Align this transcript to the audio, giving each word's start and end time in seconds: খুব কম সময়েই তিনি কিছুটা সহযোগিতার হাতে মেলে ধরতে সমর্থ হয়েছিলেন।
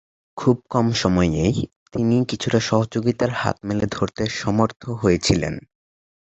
খুব 0.37 0.55
কম 0.69 0.87
সময়েই 0.93 1.55
তিনি 1.93 2.15
কিছুটা 2.29 2.59
সহযোগিতার 2.69 3.31
হাতে 3.33 3.61
মেলে 3.67 3.85
ধরতে 3.91 4.23
সমর্থ 4.41 4.81
হয়েছিলেন। 5.01 5.55